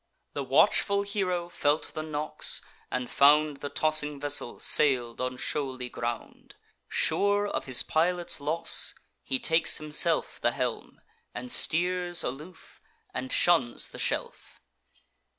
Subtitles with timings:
[0.33, 6.55] The watchful hero felt the knocks, and found The tossing vessel sail'd on shoaly ground.
[6.87, 11.01] Sure of his pilot's loss, he takes himself The helm,
[11.35, 12.81] and steers aloof,
[13.13, 14.59] and shuns the shelf.